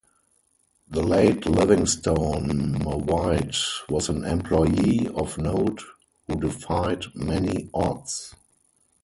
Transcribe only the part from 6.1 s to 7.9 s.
who defied many